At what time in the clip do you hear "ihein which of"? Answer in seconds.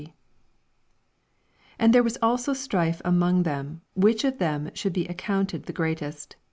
3.43-4.39